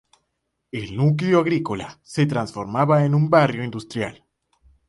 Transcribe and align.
El 0.71 0.97
núcleo 0.97 1.39
agrícola 1.41 1.99
se 2.01 2.25
transformaba 2.25 3.05
en 3.05 3.13
un 3.13 3.29
barrio 3.29 3.63
industrial. 3.63 4.25